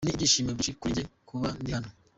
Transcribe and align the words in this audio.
Ni 0.05 0.11
ibyishimo 0.13 0.49
byinshi 0.59 0.77
kuri 0.79 0.95
jye 0.97 1.03
kuba 1.29 1.47
ndi 1.61 1.69
hano. 1.75 1.89